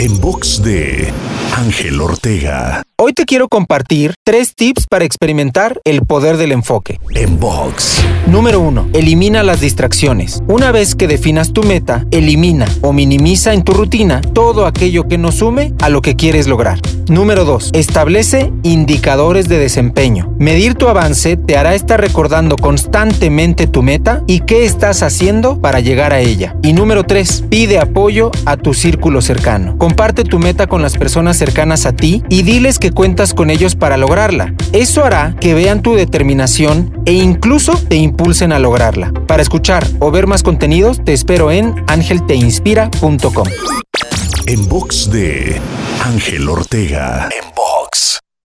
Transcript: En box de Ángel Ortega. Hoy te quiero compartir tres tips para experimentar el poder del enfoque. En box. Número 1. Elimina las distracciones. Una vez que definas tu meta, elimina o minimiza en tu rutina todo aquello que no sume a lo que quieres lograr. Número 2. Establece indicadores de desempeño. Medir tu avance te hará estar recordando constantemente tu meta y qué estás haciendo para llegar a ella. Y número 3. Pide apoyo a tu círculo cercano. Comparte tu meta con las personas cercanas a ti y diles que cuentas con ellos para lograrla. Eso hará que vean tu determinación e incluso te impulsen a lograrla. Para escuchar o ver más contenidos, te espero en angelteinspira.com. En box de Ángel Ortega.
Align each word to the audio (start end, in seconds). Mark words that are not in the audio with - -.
En 0.00 0.20
box 0.20 0.60
de 0.62 1.12
Ángel 1.58 2.00
Ortega. 2.00 2.82
Hoy 3.00 3.12
te 3.12 3.26
quiero 3.26 3.48
compartir 3.48 4.14
tres 4.24 4.54
tips 4.54 4.86
para 4.88 5.04
experimentar 5.04 5.80
el 5.84 6.02
poder 6.02 6.36
del 6.36 6.52
enfoque. 6.52 7.00
En 7.14 7.38
box. 7.38 8.04
Número 8.26 8.60
1. 8.60 8.90
Elimina 8.92 9.42
las 9.42 9.60
distracciones. 9.60 10.40
Una 10.46 10.72
vez 10.72 10.94
que 10.94 11.08
definas 11.08 11.52
tu 11.52 11.62
meta, 11.62 12.04
elimina 12.12 12.66
o 12.80 12.92
minimiza 12.92 13.54
en 13.54 13.64
tu 13.64 13.72
rutina 13.72 14.20
todo 14.20 14.66
aquello 14.66 15.08
que 15.08 15.18
no 15.18 15.32
sume 15.32 15.74
a 15.80 15.88
lo 15.88 16.00
que 16.00 16.14
quieres 16.14 16.46
lograr. 16.46 16.80
Número 17.08 17.44
2. 17.44 17.70
Establece 17.72 18.52
indicadores 18.62 19.48
de 19.48 19.58
desempeño. 19.58 20.34
Medir 20.38 20.74
tu 20.74 20.88
avance 20.88 21.36
te 21.36 21.56
hará 21.56 21.74
estar 21.74 22.00
recordando 22.00 22.56
constantemente 22.56 23.66
tu 23.66 23.82
meta 23.82 24.22
y 24.26 24.40
qué 24.40 24.64
estás 24.64 25.02
haciendo 25.02 25.60
para 25.60 25.80
llegar 25.80 26.12
a 26.12 26.20
ella. 26.20 26.56
Y 26.62 26.72
número 26.72 27.04
3. 27.04 27.44
Pide 27.48 27.78
apoyo 27.78 28.30
a 28.44 28.56
tu 28.56 28.74
círculo 28.74 29.22
cercano. 29.22 29.78
Comparte 29.78 30.24
tu 30.24 30.38
meta 30.38 30.66
con 30.66 30.82
las 30.82 30.96
personas 30.96 31.36
cercanas 31.36 31.47
a 31.86 31.92
ti 31.92 32.22
y 32.28 32.42
diles 32.42 32.78
que 32.78 32.92
cuentas 32.92 33.34
con 33.34 33.50
ellos 33.50 33.74
para 33.74 33.96
lograrla. 33.96 34.54
Eso 34.72 35.04
hará 35.04 35.34
que 35.40 35.54
vean 35.54 35.82
tu 35.82 35.94
determinación 35.94 37.02
e 37.04 37.12
incluso 37.12 37.72
te 37.74 37.96
impulsen 37.96 38.52
a 38.52 38.58
lograrla. 38.58 39.12
Para 39.26 39.42
escuchar 39.42 39.86
o 39.98 40.10
ver 40.10 40.26
más 40.26 40.42
contenidos, 40.42 41.02
te 41.04 41.12
espero 41.12 41.50
en 41.50 41.74
angelteinspira.com. 41.88 43.46
En 44.46 44.68
box 44.68 45.10
de 45.10 45.60
Ángel 46.04 46.48
Ortega. 46.48 47.28